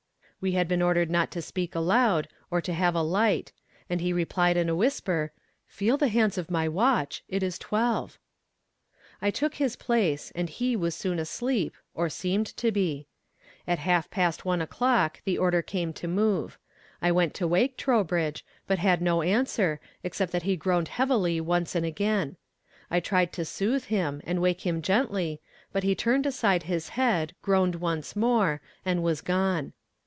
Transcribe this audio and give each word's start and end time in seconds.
We 0.43 0.53
had 0.53 0.67
been 0.67 0.81
ordered 0.81 1.11
not 1.11 1.29
to 1.33 1.41
speak 1.43 1.75
aloud, 1.75 2.27
or 2.49 2.61
to 2.61 2.73
have 2.73 2.95
a 2.95 3.03
light; 3.03 3.51
and 3.91 4.01
he 4.01 4.11
replied 4.11 4.57
in 4.57 4.69
a 4.69 4.75
whisper, 4.75 5.31
'Feel 5.67 5.97
the 5.97 6.07
hands 6.07 6.35
of 6.35 6.49
my 6.49 6.67
watch 6.67 7.23
it 7.29 7.43
is 7.43 7.59
twelve.' 7.59 8.17
"I 9.21 9.29
took 9.29 9.53
his 9.53 9.75
place, 9.75 10.31
and 10.33 10.49
he 10.49 10.75
was 10.75 10.95
soon 10.95 11.19
asleep, 11.19 11.75
or 11.93 12.09
seemed 12.09 12.47
to 12.57 12.71
be. 12.71 13.05
At 13.67 13.77
half 13.77 14.09
past 14.09 14.43
one 14.43 14.63
o'clock 14.63 15.21
the 15.25 15.37
order 15.37 15.61
came 15.61 15.93
to 15.93 16.07
move. 16.07 16.57
I 17.03 17.11
went 17.11 17.35
to 17.35 17.43
awake 17.45 17.77
Trowbridge, 17.77 18.43
but 18.65 18.79
had 18.79 18.99
no 18.99 19.21
answer, 19.21 19.79
except 20.01 20.31
that 20.31 20.41
he 20.41 20.57
groaned 20.57 20.87
heavily 20.87 21.39
once 21.39 21.75
and 21.75 21.85
again. 21.85 22.35
I 22.89 22.99
tried 22.99 23.31
to 23.33 23.45
soothe 23.45 23.83
him, 23.83 24.21
and 24.25 24.39
awake 24.39 24.65
him 24.65 24.81
gently, 24.81 25.39
but 25.71 25.83
he 25.83 25.93
turned 25.93 26.25
aside 26.25 26.63
his 26.63 26.89
head, 26.89 27.35
groaned 27.43 27.75
once 27.75 28.15
more, 28.15 28.59
and 28.83 29.03
was 29.03 29.21
gone. 29.21 29.73